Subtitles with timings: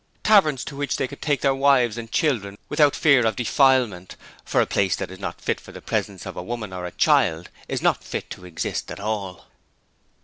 [0.23, 4.59] Taverns to which they could take their wives and children without fear of defilement, for
[4.59, 7.51] a place that is not fit for the presence of a woman or a child
[7.67, 9.45] is not fit to exist at all.